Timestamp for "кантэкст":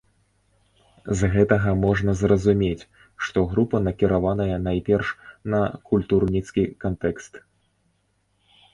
6.87-7.33